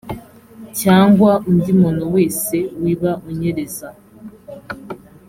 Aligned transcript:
cyangwa 0.79 1.31
undi 1.49 1.71
muntu 1.81 2.03
wese 2.15 2.55
wiba 2.81 3.11
unyereza 3.29 3.87